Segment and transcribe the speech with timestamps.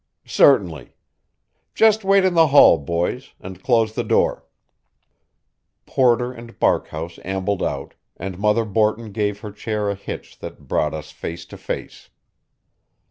[0.25, 0.95] "Certainly.
[1.75, 4.47] Just wait in the hall, boys; and close the door."
[5.85, 10.95] Porter and Barkhouse ambled out, and Mother Borton gave her chair a hitch that brought
[10.95, 12.09] us face to face.